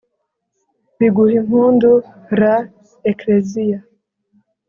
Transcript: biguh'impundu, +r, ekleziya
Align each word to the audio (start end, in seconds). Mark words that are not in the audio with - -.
biguh'impundu, 0.99 1.91
+r, 2.27 2.41
ekleziya 3.09 3.79